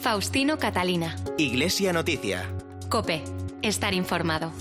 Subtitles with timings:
[0.00, 1.16] Faustino Catalina.
[1.38, 2.44] Iglesia Noticia.
[2.88, 3.22] Cope.
[3.62, 4.52] Estar informado.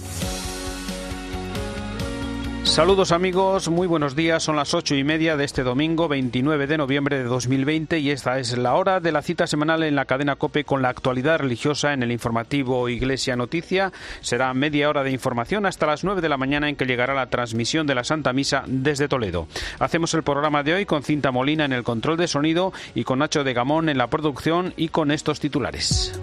[2.77, 4.43] Saludos amigos, muy buenos días.
[4.43, 8.37] Son las ocho y media de este domingo 29 de noviembre de 2020 y esta
[8.37, 11.93] es la hora de la cita semanal en la cadena COPE con la actualidad religiosa
[11.93, 13.91] en el informativo Iglesia Noticia.
[14.21, 17.31] Será media hora de información hasta las nueve de la mañana en que llegará la
[17.31, 19.47] transmisión de la Santa Misa desde Toledo.
[19.79, 23.17] Hacemos el programa de hoy con Cinta Molina en el control de sonido y con
[23.17, 26.13] Nacho de Gamón en la producción y con estos titulares.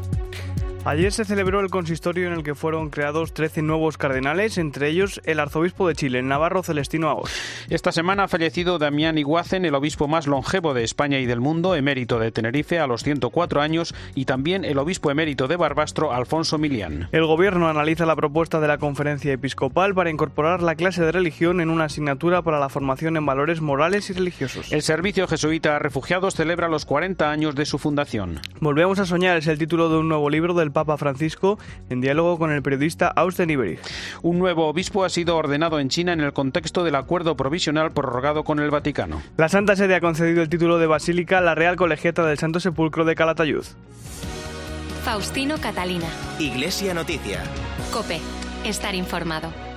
[0.86, 5.18] Ayer se celebró el consistorio en el que fueron creados 13 nuevos cardenales, entre ellos
[5.24, 7.30] el arzobispo de Chile, Navarro Celestino Agos.
[7.70, 11.74] Esta semana ha fallecido Damián Iguacen, el obispo más longevo de España y del mundo,
[11.74, 16.58] emérito de Tenerife a los 104 años, y también el obispo emérito de Barbastro, Alfonso
[16.58, 17.08] Milián.
[17.12, 21.62] El gobierno analiza la propuesta de la conferencia episcopal para incorporar la clase de religión
[21.62, 24.70] en una asignatura para la formación en valores morales y religiosos.
[24.70, 28.40] El servicio jesuita a refugiados celebra los 40 años de su fundación.
[28.60, 31.58] Volvemos a soñar es el título de un nuevo libro del Papa Francisco
[31.88, 33.80] en diálogo con el periodista Austen Iberich.
[34.20, 38.44] Un nuevo obispo ha sido ordenado en China en el contexto del acuerdo provisional prorrogado
[38.44, 39.22] con el Vaticano.
[39.38, 42.60] La Santa Sede ha concedido el título de basílica a la Real Colegiata del Santo
[42.60, 43.64] Sepulcro de Calatayud.
[45.04, 46.06] Faustino Catalina.
[46.38, 47.42] Iglesia Noticia.
[47.92, 48.20] Cope.
[48.64, 49.73] Estar informado.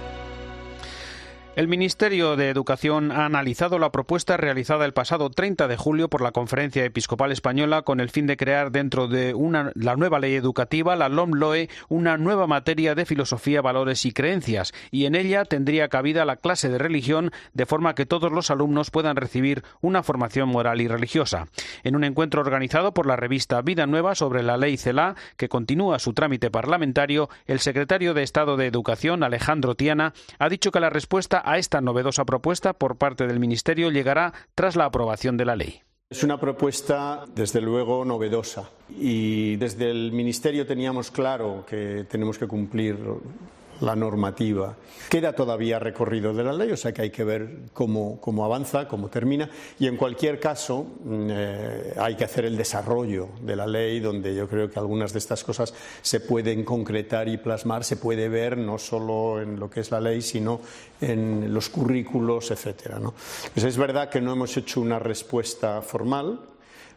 [1.58, 6.22] El Ministerio de Educación ha analizado la propuesta realizada el pasado 30 de julio por
[6.22, 9.33] la Conferencia Episcopal Española con el fin de crear dentro de
[9.73, 15.05] la nueva ley educativa, la LOMLOE, una nueva materia de filosofía, valores y creencias, y
[15.05, 19.16] en ella tendría cabida la clase de religión de forma que todos los alumnos puedan
[19.16, 21.47] recibir una formación moral y religiosa.
[21.83, 25.97] En un encuentro organizado por la revista Vida Nueva sobre la ley CELA, que continúa
[25.97, 30.91] su trámite parlamentario, el secretario de Estado de Educación, Alejandro Tiana, ha dicho que la
[30.91, 35.56] respuesta a esta novedosa propuesta por parte del Ministerio llegará tras la aprobación de la
[35.56, 35.81] ley.
[36.09, 42.48] Es una propuesta, desde luego, novedosa y desde el Ministerio teníamos claro que tenemos que
[42.48, 42.98] cumplir
[43.81, 44.75] la normativa.
[45.09, 48.88] Queda todavía recorrido de la ley, o sea que hay que ver cómo, cómo avanza,
[48.88, 54.00] cómo termina, y en cualquier caso eh, hay que hacer el desarrollo de la ley,
[54.00, 58.28] donde yo creo que algunas de estas cosas se pueden concretar y plasmar, se puede
[58.29, 60.59] ver no solo en lo que es la ley, sino
[61.00, 63.00] en los currículos, etcétera.
[63.00, 63.13] ¿no?
[63.53, 66.40] Pues es verdad que no hemos hecho una respuesta formal,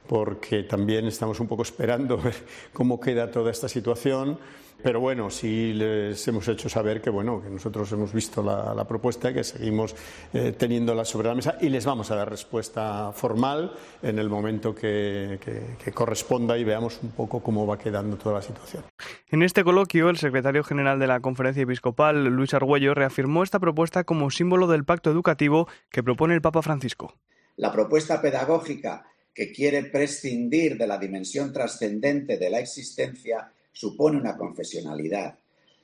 [0.06, 2.34] porque también estamos un poco esperando ver
[2.72, 4.38] cómo queda toda esta situación
[4.83, 8.87] pero bueno, sí les hemos hecho saber que bueno, que nosotros hemos visto la, la
[8.87, 9.95] propuesta, que seguimos
[10.33, 14.75] eh, teniéndola sobre la mesa y les vamos a dar respuesta formal en el momento
[14.75, 18.85] que, que, que corresponda y veamos un poco cómo va quedando toda la situación.
[19.29, 24.05] En este coloquio, el secretario general de la Conferencia Episcopal, Luis Argüello, reafirmó esta propuesta
[24.05, 27.15] como símbolo del pacto educativo que propone el Papa Francisco.
[27.57, 34.36] La propuesta pedagógica que quiere prescindir de la dimensión trascendente de la existencia supone una
[34.36, 35.38] confesionalidad.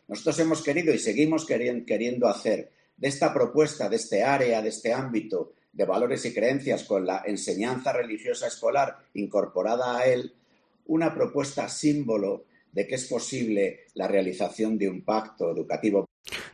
[0.09, 4.93] Nosotros hemos querido y seguimos queriendo hacer de esta propuesta, de este área, de este
[4.93, 10.35] ámbito de valores y creencias con la enseñanza religiosa escolar incorporada a él,
[10.87, 16.07] una propuesta símbolo de que es posible la realización de un pacto educativo.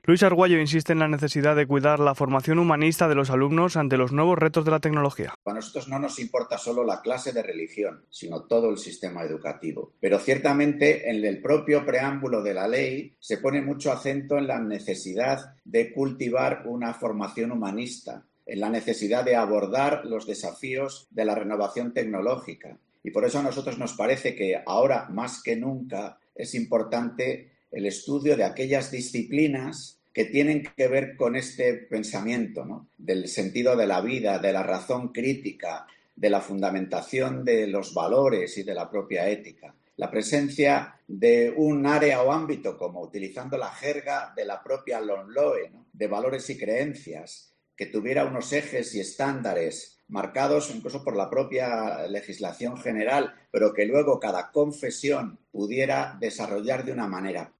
[0.05, 3.97] Luis Arguello insiste en la necesidad de cuidar la formación humanista de los alumnos ante
[3.97, 5.33] los nuevos retos de la tecnología.
[5.45, 9.93] A nosotros no nos importa solo la clase de religión, sino todo el sistema educativo.
[10.01, 14.59] Pero ciertamente en el propio preámbulo de la ley se pone mucho acento en la
[14.59, 21.37] necesidad de cultivar una formación humanista, en la necesidad de abordar los desafíos de la
[21.37, 22.77] renovación tecnológica.
[23.05, 27.87] Y por eso a nosotros nos parece que ahora más que nunca es importante el
[27.87, 34.03] estudio de aquellas disciplinas que tienen que ver con este pensamiento, del sentido de la
[34.03, 39.29] vida, de la razón crítica, de la fundamentación de los valores y de la propia
[39.29, 39.75] ética.
[39.97, 45.71] La presencia de un área o ámbito, como utilizando la jerga de la propia Lonloe,
[45.93, 52.07] de valores y creencias, que tuviera unos ejes y estándares marcados incluso por la propia
[52.07, 57.51] legislación general, pero que luego cada confesión pudiera desarrollar de una manera.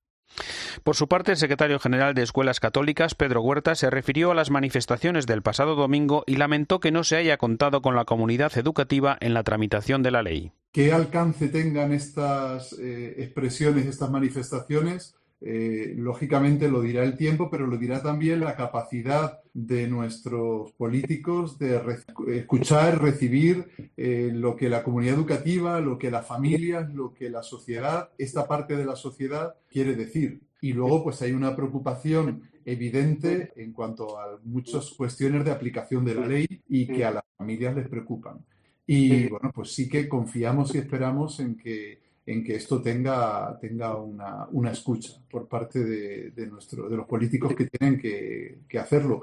[0.83, 4.51] Por su parte, el secretario general de Escuelas Católicas, Pedro Huerta, se refirió a las
[4.51, 9.17] manifestaciones del pasado domingo y lamentó que no se haya contado con la comunidad educativa
[9.21, 10.53] en la tramitación de la ley.
[10.73, 15.15] ¿Qué alcance tengan estas eh, expresiones, estas manifestaciones?
[15.45, 21.59] Eh, lógicamente lo dirá el tiempo, pero lo dirá también la capacidad de nuestros políticos
[21.59, 21.97] de re
[22.29, 27.43] escuchar, recibir eh, lo que la comunidad educativa, lo que las familias, lo que la
[27.43, 30.43] sociedad, esta parte de la sociedad quiere decir.
[30.61, 36.15] Y luego, pues hay una preocupación evidente en cuanto a muchas cuestiones de aplicación de
[36.15, 38.45] la ley y que a las familias les preocupan.
[38.87, 43.97] Y bueno, pues sí que confiamos y esperamos en que en que esto tenga, tenga
[43.97, 48.79] una, una escucha por parte de, de, nuestro, de los políticos que tienen que, que
[48.79, 49.23] hacerlo.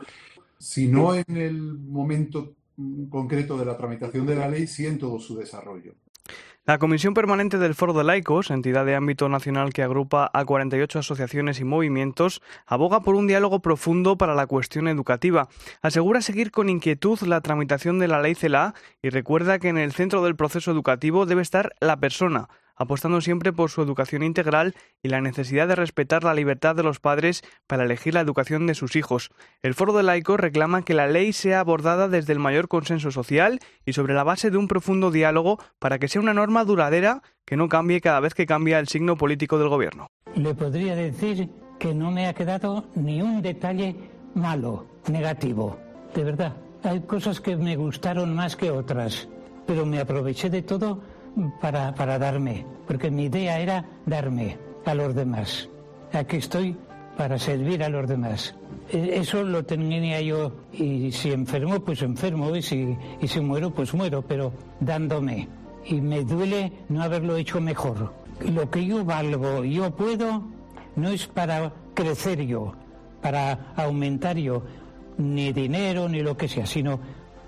[0.58, 2.56] Si no en el momento
[3.10, 5.96] concreto de la tramitación de la ley, sí en todo su desarrollo.
[6.70, 11.00] La Comisión Permanente del Foro de Laicos, entidad de ámbito nacional que agrupa a 48
[11.00, 15.48] asociaciones y movimientos, aboga por un diálogo profundo para la cuestión educativa.
[15.82, 19.94] Asegura seguir con inquietud la tramitación de la ley CELA y recuerda que en el
[19.94, 22.50] centro del proceso educativo debe estar la persona,
[22.80, 24.74] apostando siempre por su educación integral
[25.04, 28.74] y la necesidad de respetar la libertad de los padres para elegir la educación de
[28.74, 29.30] sus hijos.
[29.62, 33.60] El Foro de Laicos reclama que la ley sea abordada desde el mayor consenso social
[33.86, 37.58] y sobre la base de un profundo diálogo para que sea una norma duradera que
[37.58, 40.08] no cambie cada vez que cambia el signo político del gobierno.
[40.36, 43.96] Le podría decir que no me ha quedado ni un detalle
[44.36, 45.78] malo, negativo.
[46.16, 49.28] De verdad, hay cosas que me gustaron más que otras,
[49.68, 51.02] pero me aproveché de todo
[51.62, 55.70] para, para darme, porque mi idea era darme a los demás.
[56.14, 56.76] Aquí estoy
[57.18, 58.56] para servir a los demás.
[58.92, 63.72] E, eso lo tenía yo y si enfermo, pues enfermo y si, y si muero,
[63.72, 65.48] pues muero, pero dándome.
[65.86, 68.14] Y me duele no haberlo hecho mejor.
[68.54, 70.44] Lo que yo valgo, yo puedo,
[70.96, 72.74] no es para crecer yo,
[73.22, 74.64] para aumentar yo,
[75.18, 77.00] ni dinero ni lo que sea, sino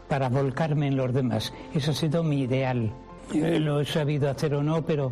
[0.10, 1.54] para volcarme en los demás.
[1.74, 2.92] Ese ha sido mi ideal.
[3.34, 5.12] Eh, lo he sabido hacer o no, pero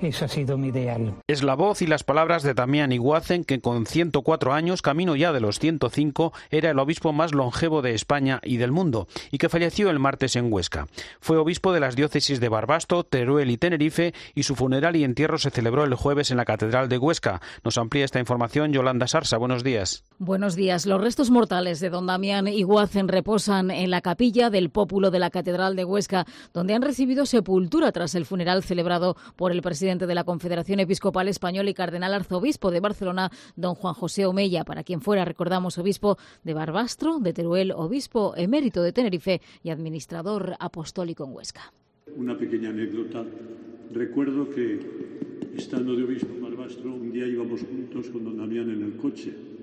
[0.00, 1.14] ese ha sido mi ideal.
[1.26, 5.32] Es la voz y las palabras de Damián Iguacen, que con 104 años, camino ya
[5.32, 9.48] de los 105, era el obispo más longevo de España y del mundo, y que
[9.48, 10.86] falleció el martes en Huesca.
[11.20, 15.38] Fue obispo de las diócesis de Barbasto, Teruel y Tenerife, y su funeral y entierro
[15.38, 17.40] se celebró el jueves en la Catedral de Huesca.
[17.62, 19.36] Nos amplía esta información Yolanda Sarsa.
[19.36, 20.04] Buenos días.
[20.22, 20.84] Buenos días.
[20.84, 25.30] Los restos mortales de don Damián Iguacen reposan en la capilla del Pópulo de la
[25.30, 30.14] Catedral de Huesca, donde han recibido sepultura tras el funeral celebrado por el presidente de
[30.14, 35.00] la Confederación Episcopal Española y cardenal arzobispo de Barcelona, don Juan José Omella, para quien
[35.00, 41.32] fuera, recordamos, obispo de Barbastro, de Teruel, obispo emérito de Tenerife y administrador apostólico en
[41.32, 41.72] Huesca.
[42.14, 43.24] Una pequeña anécdota.
[43.90, 44.80] Recuerdo que,
[45.56, 49.59] estando de obispo en Barbastro, un día íbamos juntos con don Damián en el coche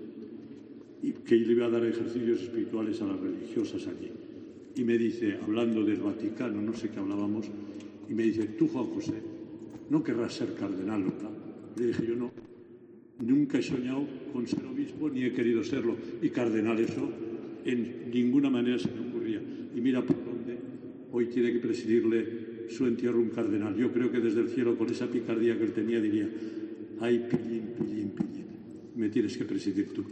[1.02, 4.12] y que le iba a dar ejercicios espirituales a las religiosas allí.
[4.76, 7.48] Y me dice, hablando del Vaticano, no sé qué hablábamos,
[8.10, 9.22] y me dice, tú, Juan José,
[9.90, 11.32] no querrás ser cardenal, ¿verdad?
[11.78, 12.32] Le dije yo no.
[13.20, 15.96] Nunca he soñado con ser obispo ni he querido serlo.
[16.22, 17.10] Y cardenal eso
[17.66, 19.42] en ninguna manera se me ocurría.
[19.76, 20.58] Y mira por dónde
[21.12, 23.76] hoy tiene que presidirle su entierro un cardenal.
[23.76, 26.30] Yo creo que desde el cielo, con esa picardía que él tenía, diría,
[27.00, 28.46] ay, pillín, pillín, pillín,
[28.96, 30.04] me tienes que presidir tú.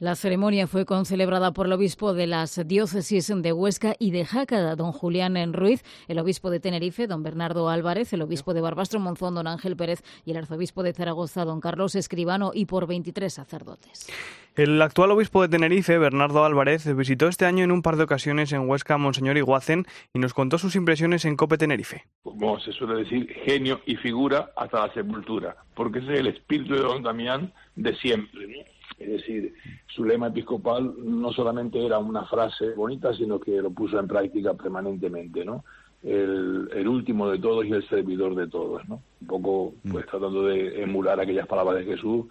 [0.00, 4.74] La ceremonia fue concelebrada por el obispo de las diócesis de Huesca y de Jácada,
[4.74, 9.36] don Julián Ruiz, el obispo de Tenerife, don Bernardo Álvarez, el obispo de Barbastro Monzón,
[9.36, 14.08] don Ángel Pérez, y el arzobispo de Zaragoza, don Carlos Escribano, y por 23 sacerdotes.
[14.56, 18.52] El actual obispo de Tenerife, Bernardo Álvarez, visitó este año en un par de ocasiones
[18.52, 22.04] en Huesca a Monseñor Iguacen y nos contó sus impresiones en Cope Tenerife.
[22.22, 26.74] Como se suele decir, genio y figura hasta la sepultura, porque ese es el espíritu
[26.74, 28.73] de don Damián de siempre.
[28.98, 29.54] Es decir,
[29.88, 34.54] su lema episcopal no solamente era una frase bonita, sino que lo puso en práctica
[34.54, 35.64] permanentemente, ¿no?
[36.02, 39.02] El, último de todos y el servidor de todos, ¿no?
[39.22, 40.08] Un poco, pues, mm.
[40.10, 42.26] tratando de emular aquellas palabras de Jesús,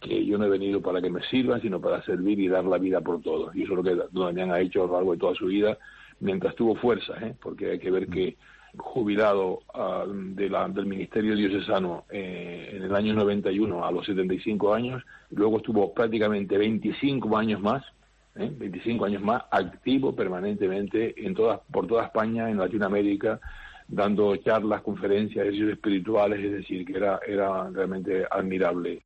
[0.00, 2.76] que yo no he venido para que me sirvan, sino para servir y dar la
[2.76, 3.56] vida por todos.
[3.56, 5.46] Y eso es lo que Don Damián ha hecho a lo largo de toda su
[5.46, 5.78] vida,
[6.20, 7.34] mientras tuvo fuerza, ¿eh?
[7.40, 8.36] Porque hay que ver que
[8.76, 14.74] jubilado uh, de la, del Ministerio Diocesano eh, en el año 91 a los 75
[14.74, 17.84] años, luego estuvo prácticamente 25 años más,
[18.36, 18.52] ¿eh?
[18.56, 23.40] 25 años más activo permanentemente en todas, por toda España, en Latinoamérica,
[23.88, 29.02] dando charlas, conferencias, ejercicios espirituales, es decir, que era, era realmente admirable.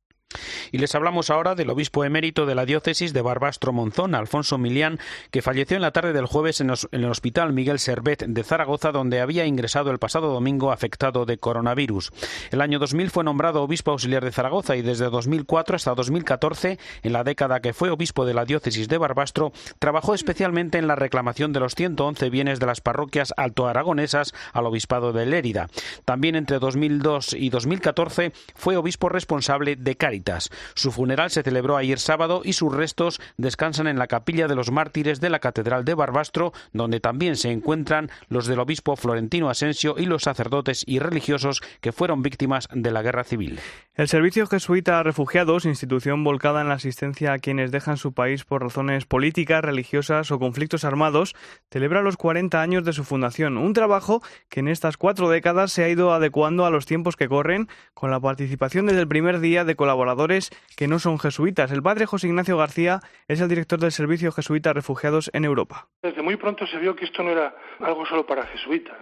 [0.71, 4.99] Y les hablamos ahora del obispo emérito de la diócesis de Barbastro Monzón, Alfonso Milián,
[5.31, 9.21] que falleció en la tarde del jueves en, el Hospital Miguel Servet de Zaragoza, donde
[9.21, 12.11] había ingresado el pasado domingo afectado de coronavirus.
[12.51, 17.13] El año 2000 fue nombrado obispo auxiliar de Zaragoza y desde 2004 hasta 2014, en
[17.13, 21.53] la década que fue obispo de la diócesis de Barbastro, trabajó especialmente en la reclamación
[21.53, 25.69] de los 111 bienes de las parroquias altoaragonesas al obispado de Lérida.
[26.05, 30.49] También entre 2002 y 2014 fue obispo responsable de Cáritas.
[30.75, 34.71] Su funeral se celebró ayer sábado y sus restos descansan en la capilla de los
[34.71, 39.95] mártires de la Catedral de Barbastro, donde también se encuentran los del obispo Florentino Asensio
[39.97, 43.59] y los sacerdotes y religiosos que fueron víctimas de la guerra civil.
[43.95, 48.45] El Servicio Jesuita a Refugiados, institución volcada en la asistencia a quienes dejan su país
[48.45, 51.35] por razones políticas, religiosas o conflictos armados,
[51.69, 55.83] celebra los 40 años de su fundación, un trabajo que en estas cuatro décadas se
[55.83, 59.65] ha ido adecuando a los tiempos que corren, con la participación desde el primer día
[59.65, 61.71] de colaboradores que no son jesuitas.
[61.71, 65.87] El padre José Ignacio García es el director del Servicio Jesuita Refugiados en Europa.
[66.01, 68.97] Desde muy pronto se vio que esto no era algo solo para jesuitas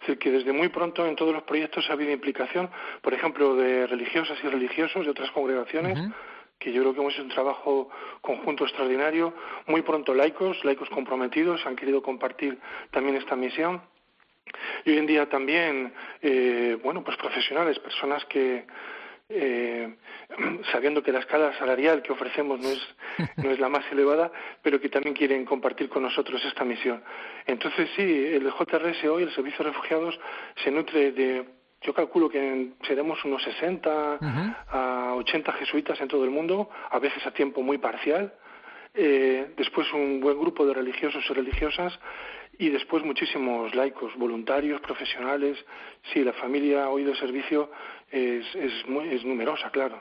[0.00, 2.70] es decir, que desde muy pronto en todos los proyectos ha habido implicación,
[3.02, 5.98] por ejemplo, de religiosas y religiosos de otras congregaciones,
[6.58, 7.90] que yo creo que hemos hecho un trabajo
[8.20, 9.34] conjunto extraordinario.
[9.66, 12.58] Muy pronto laicos, laicos comprometidos, han querido compartir
[12.90, 13.82] también esta misión.
[14.84, 18.66] Y hoy en día también, eh, bueno, pues profesionales, personas que,
[19.28, 19.94] eh,
[20.72, 22.80] sabiendo que la escala salarial que ofrecemos no es,
[23.36, 24.32] no es la más elevada,
[24.62, 27.02] pero que también quieren compartir con nosotros esta misión.
[27.46, 30.18] Entonces, sí, el JRS hoy, el Servicio de Refugiados,
[30.62, 31.44] se nutre de,
[31.82, 34.18] yo calculo que seremos unos 60
[34.68, 38.32] a 80 jesuitas en todo el mundo, a veces a tiempo muy parcial,
[38.94, 41.98] eh, después un buen grupo de religiosos y religiosas
[42.58, 45.56] y después muchísimos laicos, voluntarios, profesionales.
[46.12, 47.70] Sí, la familia hoy del servicio
[48.10, 50.00] es, es, numerosa, claro.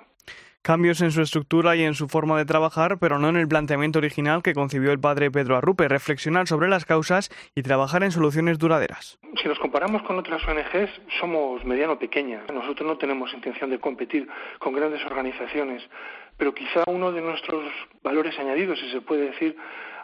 [0.61, 3.99] Cambios en su estructura y en su forma de trabajar, pero no en el planteamiento
[3.99, 8.59] original que concibió el padre Pedro Arrupe, reflexionar sobre las causas y trabajar en soluciones
[8.59, 9.17] duraderas.
[9.41, 10.89] Si nos comparamos con otras ONGs,
[11.21, 12.43] somos mediano pequeñas.
[12.53, 14.27] Nosotros no tenemos intención de competir
[14.59, 15.83] con grandes organizaciones,
[16.35, 17.63] pero quizá uno de nuestros
[18.03, 19.55] valores añadidos, si se puede decir,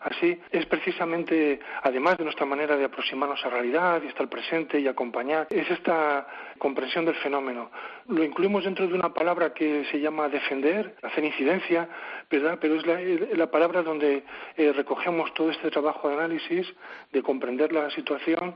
[0.03, 4.87] así es precisamente, además de nuestra manera de aproximarnos a realidad y estar presente y
[4.87, 7.71] acompañar, es esta comprensión del fenómeno.
[8.07, 11.87] Lo incluimos dentro de una palabra que se llama defender, hacer incidencia,
[12.29, 12.57] ¿verdad?
[12.59, 12.85] pero es
[13.37, 14.23] la, palabra donde
[14.57, 16.67] eh, recogemos todo este trabajo de análisis,
[17.11, 18.55] de comprender la situación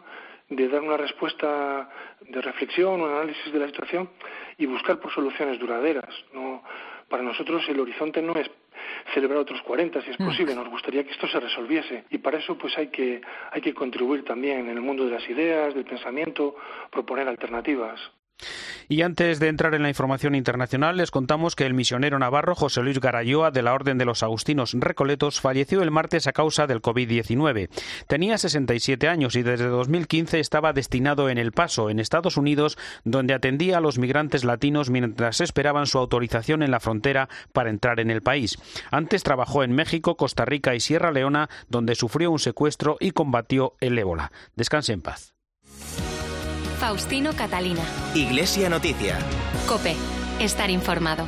[0.50, 1.89] de dar una respuesta
[2.22, 4.10] de reflexión, un análisis de la situación
[4.58, 6.10] y buscar por soluciones duraderas.
[6.34, 6.63] No,
[7.10, 8.50] para nosotros el horizonte no es
[9.14, 10.26] celebrar otros 40 si es mm.
[10.26, 10.56] posible.
[10.56, 13.22] Nos gustaría que esto se resolviese y para eso pues hay que,
[13.52, 16.56] hay que contribuir también en el mundo de las ideas, del pensamiento,
[16.92, 18.00] proponer alternativas.
[18.89, 22.82] Y antes de entrar en la información internacional, les contamos que el misionero navarro José
[22.82, 26.82] Luis Garayoa de la Orden de los Agustinos Recoletos falleció el martes a causa del
[26.82, 27.70] COVID-19.
[28.08, 33.34] Tenía 67 años y desde 2015 estaba destinado en El Paso, en Estados Unidos, donde
[33.34, 38.12] atendía a los migrantes latinos mientras esperaban su autorización en la frontera para entrar en
[38.12, 38.58] el país.
[38.91, 43.74] Antes trabajó en México, Costa Rica y Sierra Leona, donde sufrió un secuestro y combatió
[43.82, 44.32] el ébola.
[44.56, 45.34] Descanse en paz.
[46.79, 47.81] Faustino Catalina.
[48.13, 49.17] Iglesia Noticia.
[49.67, 49.96] Cope.
[50.39, 51.27] Estar informado.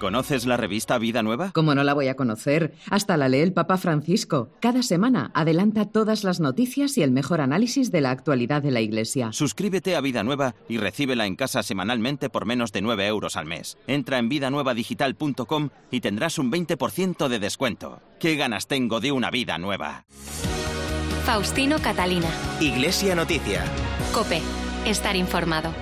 [0.00, 1.52] ¿Conoces la revista Vida Nueva?
[1.52, 2.74] ¿Cómo no la voy a conocer?
[2.90, 4.50] Hasta la lee el Papa Francisco.
[4.58, 8.80] Cada semana adelanta todas las noticias y el mejor análisis de la actualidad de la
[8.80, 9.30] Iglesia.
[9.32, 13.46] Suscríbete a Vida Nueva y recíbela en casa semanalmente por menos de 9 euros al
[13.46, 13.78] mes.
[13.86, 18.00] Entra en vidanuevadigital.com y tendrás un 20% de descuento.
[18.18, 20.04] ¿Qué ganas tengo de una vida nueva?
[21.32, 22.26] Faustino Catalina.
[22.58, 23.62] Iglesia Noticia.
[24.12, 24.42] Cope.
[24.84, 25.72] Estar informado.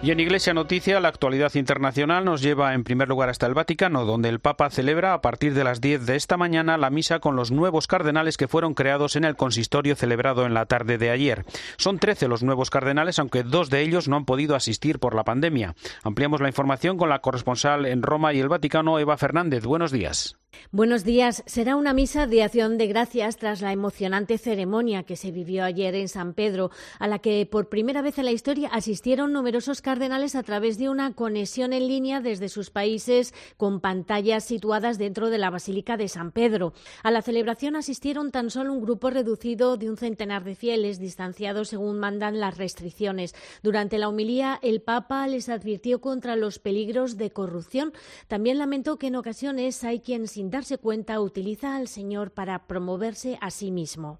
[0.00, 4.04] Y en Iglesia Noticia, la actualidad internacional nos lleva en primer lugar hasta el Vaticano,
[4.04, 7.34] donde el Papa celebra a partir de las 10 de esta mañana la misa con
[7.34, 11.44] los nuevos cardenales que fueron creados en el consistorio celebrado en la tarde de ayer.
[11.78, 15.24] Son 13 los nuevos cardenales, aunque dos de ellos no han podido asistir por la
[15.24, 15.74] pandemia.
[16.04, 19.64] Ampliamos la información con la corresponsal en Roma y el Vaticano, Eva Fernández.
[19.64, 20.38] Buenos días.
[20.70, 21.42] Buenos días.
[21.46, 25.94] Será una misa de acción de gracias tras la emocionante ceremonia que se vivió ayer
[25.94, 30.34] en San Pedro, a la que por primera vez en la historia asistieron numerosos cardenales
[30.34, 35.38] a través de una conexión en línea desde sus países con pantallas situadas dentro de
[35.38, 36.74] la Basílica de San Pedro.
[37.02, 41.68] A la celebración asistieron tan solo un grupo reducido de un centenar de fieles, distanciados
[41.68, 43.34] según mandan las restricciones.
[43.62, 47.94] Durante la homilía, el Papa les advirtió contra los peligros de corrupción.
[48.26, 53.38] También lamentó que en ocasiones hay quien sin darse cuenta, utiliza al Señor para promoverse
[53.40, 54.18] a sí mismo.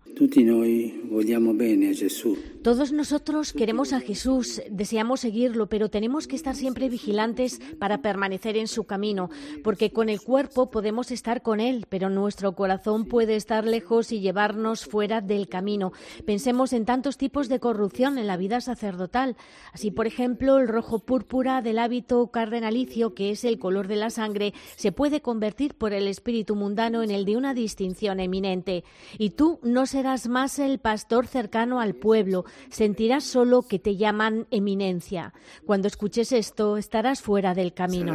[2.63, 8.57] Todos nosotros queremos a Jesús, deseamos seguirlo, pero tenemos que estar siempre vigilantes para permanecer
[8.57, 9.31] en su camino,
[9.65, 14.21] porque con el cuerpo podemos estar con Él, pero nuestro corazón puede estar lejos y
[14.21, 15.93] llevarnos fuera del camino.
[16.27, 19.37] Pensemos en tantos tipos de corrupción en la vida sacerdotal.
[19.73, 24.11] Así, por ejemplo, el rojo púrpura del hábito cardenalicio, que es el color de la
[24.11, 28.85] sangre, se puede convertir por el espíritu mundano en el de una distinción eminente.
[29.19, 34.47] Y tú no serás más el pastor cercano al pueblo, sentirás solo que te llaman
[34.51, 35.33] eminencia.
[35.65, 38.15] Cuando escuches esto, estarás fuera del camino.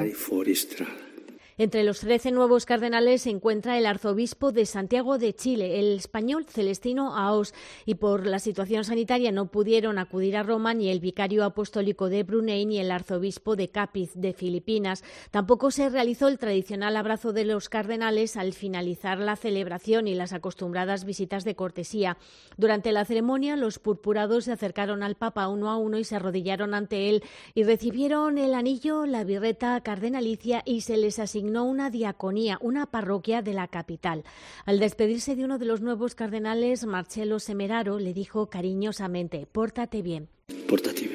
[1.59, 6.45] Entre los trece nuevos cardenales se encuentra el arzobispo de Santiago de Chile, el español
[6.45, 7.53] Celestino Aos,
[7.85, 12.23] y por la situación sanitaria no pudieron acudir a Roma ni el vicario apostólico de
[12.23, 15.03] Brunei ni el arzobispo de Capiz de Filipinas.
[15.29, 20.33] Tampoco se realizó el tradicional abrazo de los cardenales al finalizar la celebración y las
[20.33, 22.17] acostumbradas visitas de cortesía.
[22.57, 26.73] Durante la ceremonia, los purpurados se acercaron al Papa uno a uno y se arrodillaron
[26.73, 32.57] ante él y recibieron el anillo, la birreta cardenalicia y se les asignó una diaconía,
[32.61, 34.23] una parroquia de la capital.
[34.65, 40.29] Al despedirse de uno de los nuevos cardenales, Marcelo Semeraro le dijo cariñosamente, pórtate bien.
[40.67, 41.12] Pórtate bien.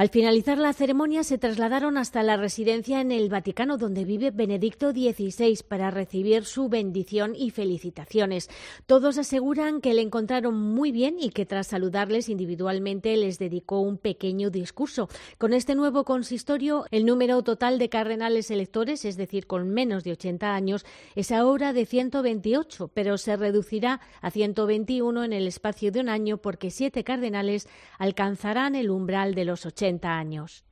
[0.00, 4.92] Al finalizar la ceremonia se trasladaron hasta la residencia en el Vaticano donde vive Benedicto
[4.92, 8.48] XVI para recibir su bendición y felicitaciones.
[8.86, 13.98] Todos aseguran que le encontraron muy bien y que tras saludarles individualmente les dedicó un
[13.98, 15.10] pequeño discurso.
[15.36, 20.12] Con este nuevo consistorio, el número total de cardenales electores, es decir, con menos de
[20.12, 26.00] 80 años, es ahora de 128, pero se reducirá a 121 en el espacio de
[26.00, 30.64] un año porque siete cardenales alcanzarán el umbral de los 80 años.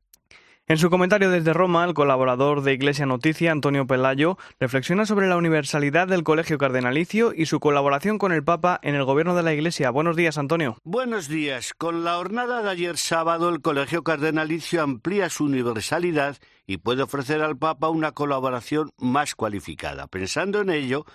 [0.70, 5.38] En su comentario desde Roma, el colaborador de Iglesia Noticia, Antonio Pelayo, reflexiona sobre la
[5.38, 9.54] universalidad del colegio cardenalicio y su colaboración con el Papa en el gobierno de la
[9.54, 9.88] Iglesia.
[9.88, 10.76] Buenos días, Antonio.
[10.84, 11.72] Buenos días.
[11.72, 17.40] Con la jornada de ayer sábado, el colegio cardenalicio amplía su universalidad y puede ofrecer
[17.40, 20.06] al Papa una colaboración más cualificada.
[20.06, 21.06] Pensando en ello,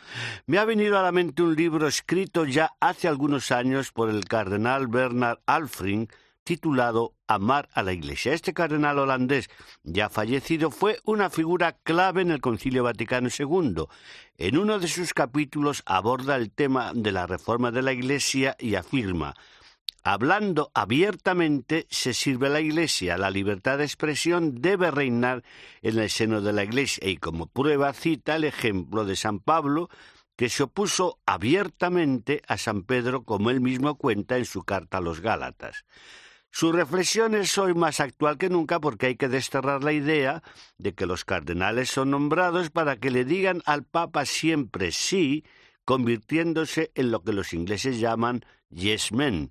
[0.47, 4.25] me ha venido a la mente un libro escrito ya hace algunos años por el
[4.25, 6.07] cardenal Bernard Alfring,
[6.43, 8.33] titulado Amar a la Iglesia.
[8.33, 9.49] Este cardenal holandés,
[9.83, 13.85] ya fallecido, fue una figura clave en el Concilio Vaticano II.
[14.37, 18.75] En uno de sus capítulos aborda el tema de la reforma de la Iglesia y
[18.75, 19.33] afirma
[20.05, 23.17] Hablando abiertamente se sirve la Iglesia.
[23.17, 25.43] La libertad de expresión debe reinar
[25.81, 27.07] en el seno de la Iglesia.
[27.07, 29.89] Y como prueba cita el ejemplo de San Pablo,
[30.35, 35.01] que se opuso abiertamente a San Pedro, como él mismo cuenta en su carta a
[35.01, 35.85] los Gálatas.
[36.55, 40.43] Su reflexión es hoy más actual que nunca porque hay que desterrar la idea
[40.77, 45.45] de que los cardenales son nombrados para que le digan al Papa siempre sí,
[45.83, 49.49] convirtiéndose en lo que los ingleses llaman yes men.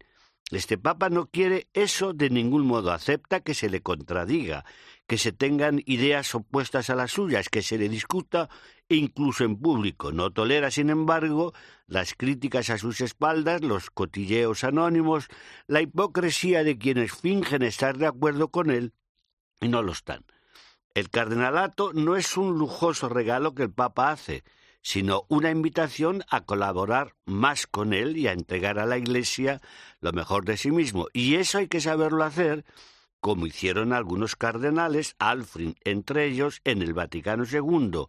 [0.52, 4.64] Este Papa no quiere eso de ningún modo, acepta que se le contradiga,
[5.08, 8.48] que se tengan ideas opuestas a las suyas, que se le discuta
[8.88, 10.12] incluso en público.
[10.12, 11.52] No tolera, sin embargo,
[11.92, 15.28] las críticas a sus espaldas, los cotilleos anónimos,
[15.66, 18.94] la hipocresía de quienes fingen estar de acuerdo con él
[19.60, 20.24] y no lo están.
[20.94, 24.42] El cardenalato no es un lujoso regalo que el Papa hace,
[24.80, 29.60] sino una invitación a colaborar más con él y a entregar a la Iglesia
[30.00, 31.08] lo mejor de sí mismo.
[31.12, 32.64] Y eso hay que saberlo hacer
[33.22, 38.06] como hicieron algunos cardenales, Alfred entre ellos, en el Vaticano II,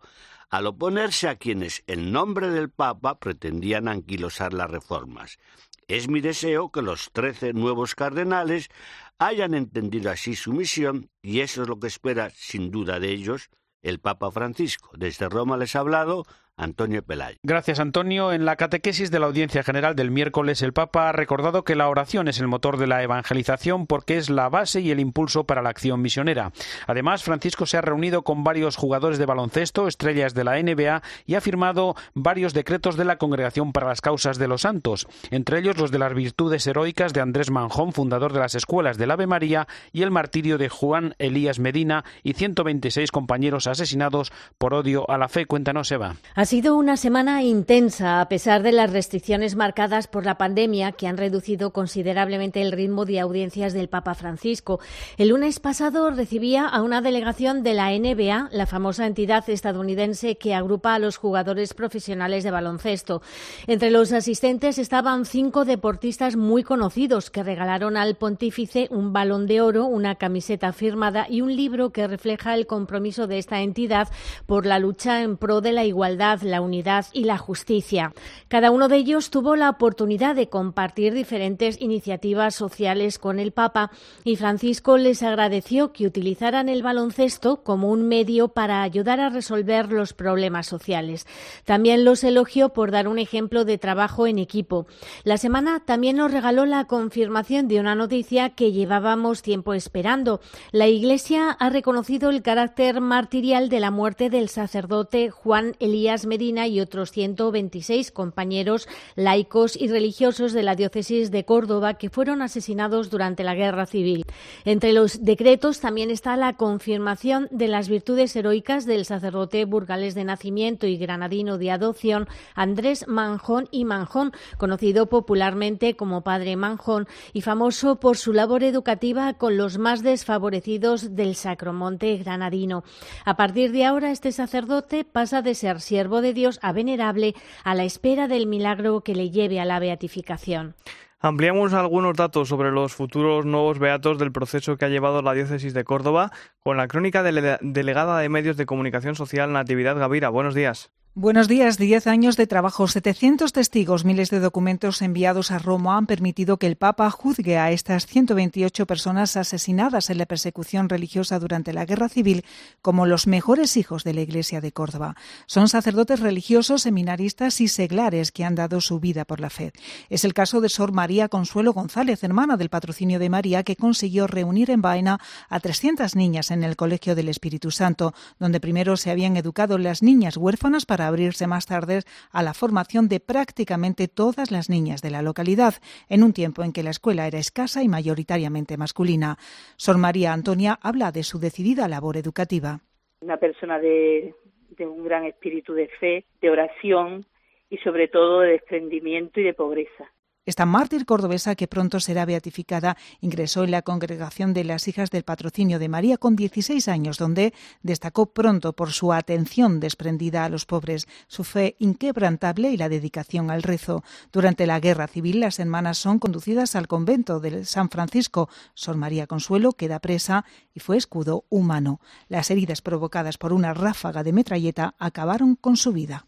[0.54, 5.39] al oponerse a quienes, en nombre del Papa, pretendían anquilosar las reformas.
[5.88, 8.70] Es mi deseo que los trece nuevos cardenales
[9.18, 13.50] hayan entendido así su misión, y eso es lo que espera, sin duda de ellos,
[13.82, 14.92] el Papa Francisco.
[14.96, 16.24] Desde Roma les ha hablado
[16.56, 17.38] Antonio Pelayo.
[17.44, 18.32] Gracias, Antonio.
[18.32, 21.89] En la catequesis de la Audiencia General del miércoles, el Papa ha recordado que la
[21.89, 25.62] oración es el motor de la evangelización porque es la base y el impulso para
[25.62, 26.52] la acción misionera.
[26.86, 31.36] Además, Francisco se ha reunido con varios jugadores de baloncesto, estrellas de la NBA, y
[31.36, 35.78] ha firmado varios decretos de la Congregación para las Causas de los Santos, entre ellos
[35.78, 39.68] los de las virtudes heroicas de Andrés Manjón, fundador de las escuelas del Ave María,
[39.92, 45.30] y el martirio de Juan Elías Medina y 126 compañeros asesinados por odio a la
[45.30, 45.46] fe.
[45.46, 46.16] Cuéntanos, Eva.
[46.43, 51.08] Ha sido una semana intensa a pesar de las restricciones marcadas por la pandemia que
[51.08, 54.82] han reducido considerablemente el ritmo de audiencias del Papa Francisco.
[55.15, 60.53] El lunes pasado recibía a una delegación de la NBA, la famosa entidad estadounidense que
[60.53, 63.21] agrupa a los jugadores profesionales de baloncesto.
[63.65, 69.62] Entre los asistentes estaban cinco deportistas muy conocidos que regalaron al pontífice un balón de
[69.62, 74.10] oro, una camiseta firmada y un libro que refleja el compromiso de esta entidad
[74.45, 78.13] por la lucha en pro de la igualdad la unidad y la justicia.
[78.48, 83.91] Cada uno de ellos tuvo la oportunidad de compartir diferentes iniciativas sociales con el Papa
[84.24, 89.91] y Francisco les agradeció que utilizaran el baloncesto como un medio para ayudar a resolver
[89.91, 91.28] los problemas sociales.
[91.65, 94.88] También los elogió por dar un ejemplo de trabajo en equipo.
[95.24, 100.39] La semana también nos regaló la confirmación de una noticia que llevábamos tiempo esperando.
[100.72, 106.67] La Iglesia ha reconocido el carácter martirial de la muerte del sacerdote Juan Elías Medina
[106.67, 113.09] y otros 126 compañeros laicos y religiosos de la diócesis de Córdoba que fueron asesinados
[113.09, 114.25] durante la guerra civil.
[114.65, 120.23] Entre los decretos también está la confirmación de las virtudes heroicas del sacerdote burgales de
[120.23, 127.41] nacimiento y granadino de adopción Andrés Manjón y Manjón, conocido popularmente como Padre Manjón y
[127.41, 132.83] famoso por su labor educativa con los más desfavorecidos del Sacromonte granadino.
[133.25, 137.76] A partir de ahora, este sacerdote pasa de ser siervo de Dios a venerable a
[137.76, 140.76] la espera del milagro que le lleve a la beatificación.
[141.19, 145.73] Ampliamos algunos datos sobre los futuros nuevos beatos del proceso que ha llevado la diócesis
[145.73, 150.28] de Córdoba con la crónica delegada de medios de comunicación social Natividad Gavira.
[150.28, 150.91] Buenos días.
[151.15, 151.78] Buenos días.
[151.78, 156.65] Diez años de trabajo, 700 testigos, miles de documentos enviados a Roma han permitido que
[156.65, 162.10] el Papa juzgue a estas 128 personas asesinadas en la persecución religiosa durante la Guerra
[162.10, 162.43] Civil
[162.82, 165.15] como los mejores hijos de la Iglesia de Córdoba.
[165.45, 169.71] Son sacerdotes religiosos, seminaristas y seglares que han dado su vida por la fe.
[170.10, 174.26] Es el caso de Sor María Consuelo González, hermana del patrocinio de María, que consiguió
[174.26, 179.12] reunir en Baena a 300 niñas en el Colegio del Espíritu Santo, donde primero se
[179.12, 184.52] habían educado las niñas huérfanas para abrirse más tarde a la formación de prácticamente todas
[184.52, 185.76] las niñas de la localidad,
[186.10, 189.38] en un tiempo en que la escuela era escasa y mayoritariamente masculina.
[189.76, 192.80] Sor María Antonia habla de su decidida labor educativa.
[193.22, 194.34] Una persona de,
[194.78, 197.26] de un gran espíritu de fe, de oración
[197.70, 200.12] y sobre todo de desprendimiento y de pobreza.
[200.45, 205.23] Esta mártir cordobesa, que pronto será beatificada, ingresó en la congregación de las hijas del
[205.23, 210.65] patrocinio de María con 16 años, donde destacó pronto por su atención desprendida a los
[210.65, 214.03] pobres, su fe inquebrantable y la dedicación al rezo.
[214.34, 218.49] Durante la guerra civil, las hermanas son conducidas al convento de San Francisco.
[218.73, 222.01] Sor María Consuelo queda presa y fue escudo humano.
[222.27, 226.25] Las heridas provocadas por una ráfaga de metralleta acabaron con su vida.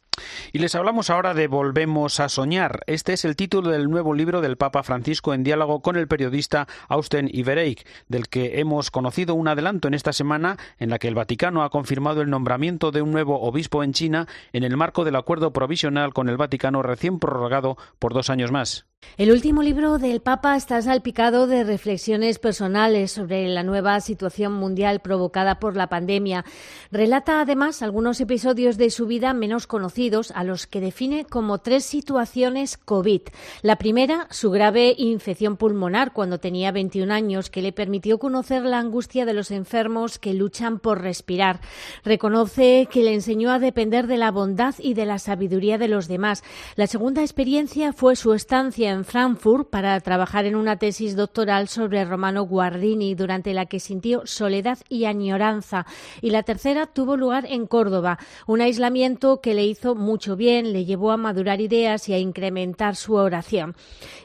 [0.54, 2.82] Y les hablamos ahora de Volvemos a soñar.
[2.88, 6.68] Este es el título del nuevo libro del Papa Francisco en diálogo con el periodista
[6.88, 11.16] Austen Ivereik, del que hemos conocido un adelanto en esta semana en la que el
[11.16, 15.16] Vaticano ha confirmado el nombramiento de un nuevo obispo en China en el marco del
[15.16, 18.86] acuerdo provisional con el Vaticano recién prorrogado por dos años más.
[19.18, 25.00] El último libro del Papa está salpicado de reflexiones personales sobre la nueva situación mundial
[25.00, 26.44] provocada por la pandemia.
[26.92, 31.86] Relata además algunos episodios de su vida menos conocidos, a los que define como tres
[31.86, 33.22] situaciones COVID.
[33.62, 38.80] La primera, su grave infección pulmonar cuando tenía 21 años, que le permitió conocer la
[38.80, 41.62] angustia de los enfermos que luchan por respirar.
[42.04, 46.08] Reconoce que le enseñó a depender de la bondad y de la sabiduría de los
[46.08, 46.44] demás.
[46.76, 52.04] La segunda experiencia fue su estancia en Frankfurt para trabajar en una tesis doctoral sobre
[52.04, 55.86] Romano Guardini, durante la que sintió soledad y añoranza.
[56.22, 60.86] Y la tercera tuvo lugar en Córdoba, un aislamiento que le hizo mucho bien, le
[60.86, 63.76] llevó a madurar ideas y a incrementar su oración.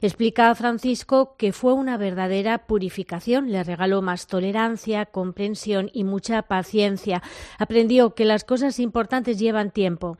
[0.00, 7.22] Explica Francisco que fue una verdadera purificación, le regaló más tolerancia, comprensión y mucha paciencia.
[7.58, 10.16] Aprendió que las cosas importantes llevan tiempo.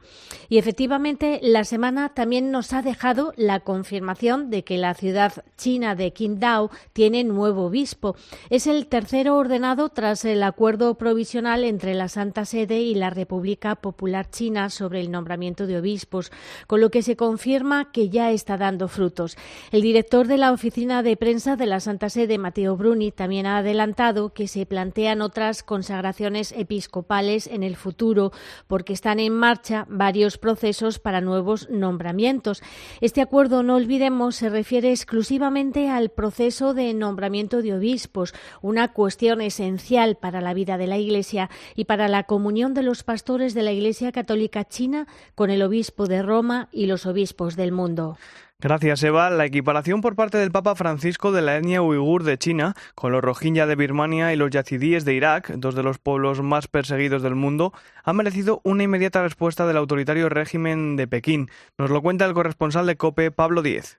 [0.49, 5.95] Y efectivamente, la semana también nos ha dejado la confirmación de que la ciudad china
[5.97, 8.15] de Qingdao tiene nuevo obispo.
[8.49, 13.75] Es el tercero ordenado tras el acuerdo provisional entre la Santa Sede y la República
[13.75, 16.31] Popular China sobre el nombramiento de obispos,
[16.69, 19.37] con lo que se confirma que ya está dando frutos.
[19.73, 23.59] El director de la oficina de prensa de la Santa Sede, Mateo Bruni, también ha
[23.59, 28.31] adelantado que se plantean otras consagraciones episcopales en el futuro,
[28.69, 32.63] porque están en marcha varios procesos para nuevos nombramientos.
[33.01, 39.41] Este acuerdo, no olvidemos, se refiere exclusivamente al proceso de nombramiento de obispos, una cuestión
[39.41, 43.63] esencial para la vida de la Iglesia y para la comunión de los pastores de
[43.63, 48.19] la Iglesia Católica China con el obispo de Roma y los obispos del mundo.
[48.63, 49.31] Gracias, Eva.
[49.31, 53.23] La equiparación por parte del Papa Francisco de la etnia uigur de China con los
[53.23, 57.37] rohingya de Birmania y los yazidíes de Irak, dos de los pueblos más perseguidos del
[57.37, 57.73] mundo,
[58.05, 61.49] ha merecido una inmediata respuesta del autoritario régimen de Pekín.
[61.79, 63.99] Nos lo cuenta el corresponsal de COPE, Pablo Díez.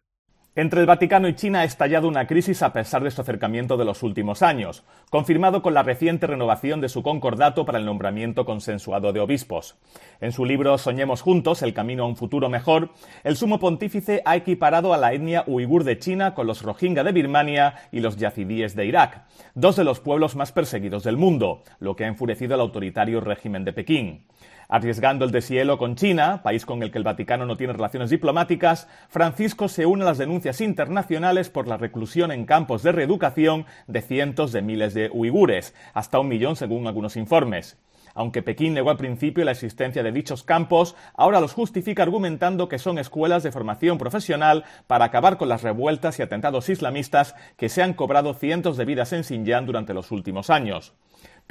[0.54, 3.86] Entre el Vaticano y China ha estallado una crisis a pesar de su acercamiento de
[3.86, 9.14] los últimos años, confirmado con la reciente renovación de su concordato para el nombramiento consensuado
[9.14, 9.78] de obispos.
[10.20, 12.90] En su libro Soñemos juntos, el camino a un futuro mejor,
[13.24, 17.14] el sumo pontífice ha equiparado a la etnia uigur de China con los rohingya de
[17.14, 19.24] Birmania y los yazidíes de Irak,
[19.56, 23.64] dos de los pueblos más perseguidos del mundo, lo que ha enfurecido al autoritario régimen
[23.64, 24.26] de Pekín.
[24.72, 28.88] Arriesgando el deshielo con China, país con el que el Vaticano no tiene relaciones diplomáticas,
[29.10, 34.02] Francisco se une a las denuncias internacionales por la reclusión en campos de reeducación de
[34.02, 37.78] cientos de miles de uigures, hasta un millón según algunos informes.
[38.14, 42.80] Aunque Pekín negó al principio la existencia de dichos campos, ahora los justifica argumentando que
[42.80, 47.84] son escuelas de formación profesional para acabar con las revueltas y atentados islamistas que se
[47.84, 50.94] han cobrado cientos de vidas en Xinjiang durante los últimos años.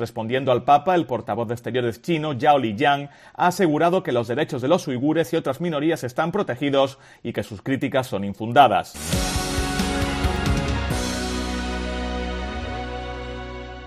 [0.01, 4.63] Respondiendo al Papa, el portavoz de Exteriores chino, Yao Lijiang, ha asegurado que los derechos
[4.63, 8.95] de los uigures y otras minorías están protegidos y que sus críticas son infundadas.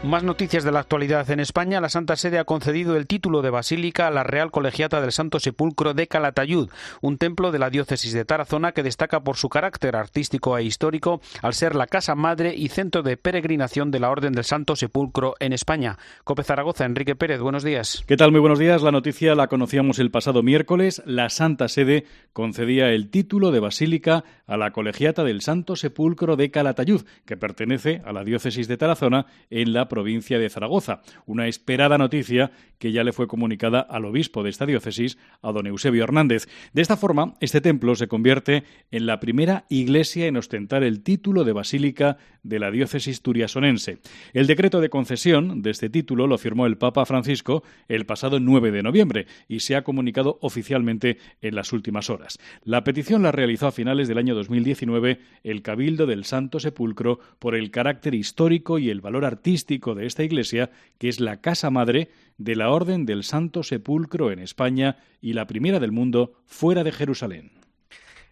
[0.04, 1.80] Más noticias de la actualidad en España.
[1.80, 5.39] La Santa Sede ha concedido el título de basílica a la Real Colegiata del Santo
[5.39, 9.96] Sepulcro de Calatayud, un templo de la diócesis de Tarazona que destaca por su carácter
[9.96, 14.34] artístico e histórico al ser la casa madre y centro de peregrinación de la Orden
[14.34, 15.98] del Santo Sepulcro en España.
[16.26, 18.04] Cope Zaragoza, Enrique Pérez, buenos días.
[18.06, 18.32] ¿Qué tal?
[18.32, 18.82] Muy buenos días.
[18.82, 21.02] La noticia la conocíamos el pasado miércoles.
[21.06, 26.52] La Santa Sede concedía el título de basílica a la Colegiata del Santo Sepulcro de
[26.52, 31.02] Calatayud, que pertenece a la diócesis de Tarazona en la provincia de Zaragoza.
[31.28, 35.68] Una esperada noticia que ya le fue comunicada al obispo de esta diócesis, a don
[35.68, 36.48] Eusebio Hernández.
[36.74, 41.44] De esta forma, este templo se convierte en la primera iglesia en ostentar el título
[41.44, 44.00] de basílica de la diócesis turiasonense.
[44.34, 48.72] El decreto de concesión de este título lo firmó el Papa Francisco el pasado 9
[48.72, 52.40] de noviembre y se ha comunicado oficialmente en las últimas horas.
[52.64, 57.56] La petición la realizó a finales del año 2019 el Cabildo del Santo Sepulcro por
[57.56, 62.10] el carácter histórico y el valor artístico de esta iglesia, que es la casa madre
[62.38, 66.93] de la Orden del Santo Sepulcro en España y la primera del mundo fuera de
[66.93, 67.62] Jerusalén.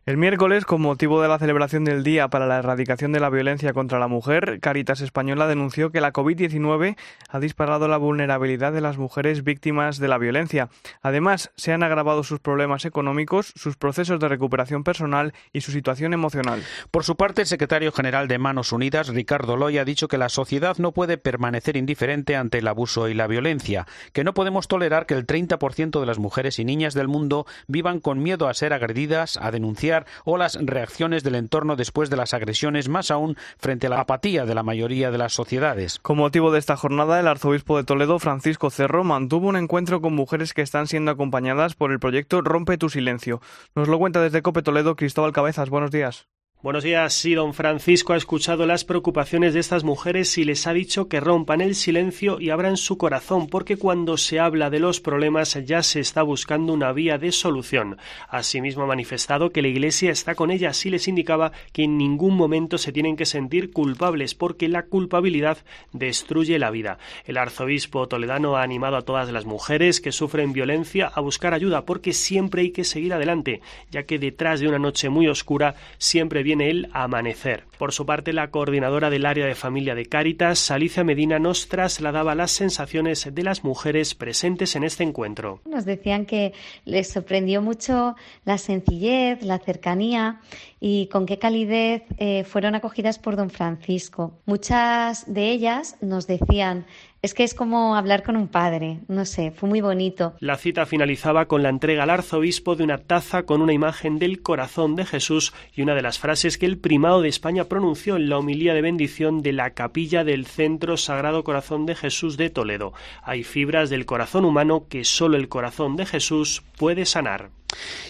[0.08, 3.72] El miércoles, con motivo de la celebración del Día para la Erradicación de la Violencia
[3.72, 6.98] contra la Mujer, Caritas Española denunció que la COVID-19
[7.30, 10.70] ha disparado la vulnerabilidad de las mujeres víctimas de la violencia.
[11.04, 16.16] Además, se han agravado sus problemas económicos, sus procesos de recuperación personal y su situación
[16.16, 16.64] emocional.
[16.90, 20.30] Por su parte, el secretario general de Manos Unidas, Ricardo Loy, ha dicho que la
[20.30, 25.06] sociedad no puede permanecer indiferente ante el abuso y la violencia, que no podemos tolerar
[25.06, 28.74] que el 30% de las mujeres y niñas del mundo vivan con miedo a ser
[28.74, 29.91] agredidas, a denunciar
[30.26, 34.46] o las reacciones del entorno después de las agresiones, más aún frente a la apatía
[34.46, 36.00] de la mayoría de las sociedades.
[36.00, 40.14] Con motivo de esta jornada, el arzobispo de Toledo, Francisco Cerro, mantuvo un encuentro con
[40.14, 43.42] mujeres que están siendo acompañadas por el proyecto Rompe tu silencio.
[43.76, 45.70] Nos lo cuenta desde Cope Toledo Cristóbal Cabezas.
[45.70, 46.28] Buenos días.
[46.64, 47.14] Buenos días.
[47.14, 51.20] Sí, don Francisco ha escuchado las preocupaciones de estas mujeres y les ha dicho que
[51.20, 55.82] rompan el silencio y abran su corazón, porque cuando se habla de los problemas ya
[55.82, 57.98] se está buscando una vía de solución.
[58.30, 62.36] Asimismo ha manifestado que la Iglesia está con ellas y les indicaba que en ningún
[62.36, 65.58] momento se tienen que sentir culpables, porque la culpabilidad
[65.94, 67.00] destruye la vida.
[67.26, 71.86] El arzobispo toledano ha animado a todas las mujeres que sufren violencia a buscar ayuda,
[71.86, 76.44] porque siempre hay que seguir adelante, ya que detrás de una noche muy oscura siempre
[76.44, 77.64] viene viene el amanecer.
[77.78, 82.36] Por su parte, la coordinadora del área de familia de Cáritas, Alicia Medina, nos trasladaba
[82.36, 85.62] las sensaciones de las mujeres presentes en este encuentro.
[85.64, 86.52] Nos decían que
[86.84, 90.42] les sorprendió mucho la sencillez, la cercanía
[90.82, 94.38] y con qué calidez eh, fueron acogidas por don Francisco.
[94.46, 96.86] Muchas de ellas nos decían
[97.24, 100.34] es que es como hablar con un padre, no sé, fue muy bonito.
[100.40, 104.42] La cita finalizaba con la entrega al arzobispo de una taza con una imagen del
[104.42, 108.28] corazón de Jesús y una de las frases que el primado de España pronunció en
[108.28, 112.92] la homilía de bendición de la capilla del Centro Sagrado Corazón de Jesús de Toledo.
[113.22, 117.52] Hay fibras del corazón humano que solo el corazón de Jesús puede sanar.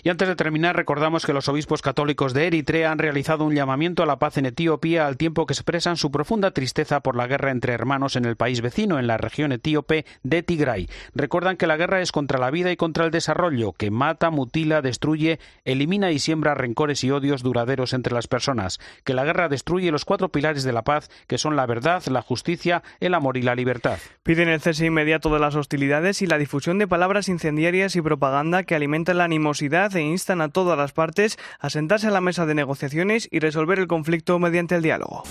[0.03, 4.03] Y antes de terminar, recordamos que los obispos católicos de Eritrea han realizado un llamamiento
[4.03, 7.51] a la paz en Etiopía al tiempo que expresan su profunda tristeza por la guerra
[7.51, 10.89] entre hermanos en el país vecino, en la región etíope de Tigray.
[11.13, 14.81] Recuerdan que la guerra es contra la vida y contra el desarrollo, que mata, mutila,
[14.81, 19.91] destruye, elimina y siembra rencores y odios duraderos entre las personas, que la guerra destruye
[19.91, 23.41] los cuatro pilares de la paz, que son la verdad, la justicia, el amor y
[23.41, 23.99] la libertad.
[24.23, 28.63] Piden el cese inmediato de las hostilidades y la difusión de palabras incendiarias y propaganda
[28.63, 29.21] que alimentan el
[29.61, 33.79] e instan a todas las partes a sentarse a la mesa de negociaciones y resolver
[33.79, 35.23] el conflicto mediante el diálogo.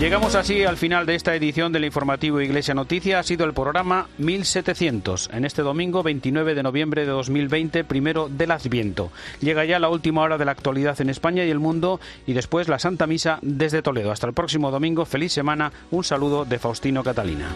[0.00, 3.18] Llegamos así al final de esta edición del informativo Iglesia Noticia.
[3.18, 8.50] Ha sido el programa 1700, en este domingo 29 de noviembre de 2020, primero del
[8.50, 9.12] Adviento.
[9.42, 12.66] Llega ya la última hora de la actualidad en España y el mundo y después
[12.68, 14.10] la Santa Misa desde Toledo.
[14.10, 17.50] Hasta el próximo domingo, feliz semana, un saludo de Faustino Catalina.